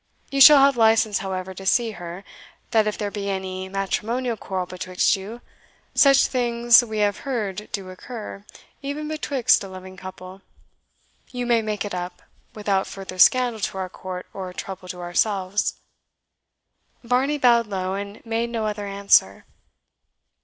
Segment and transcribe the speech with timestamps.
[0.31, 2.23] You shall have license, however, to see her,
[2.71, 5.41] that if there be any matrimonial quarrel betwixt you
[5.93, 8.43] such things we have heard do occur,
[8.81, 10.41] even betwixt a loving couple
[11.29, 12.23] you may make it up,
[12.55, 15.75] without further scandal to our court or trouble to ourselves."
[17.03, 19.45] Varney bowed low, and made no other answer.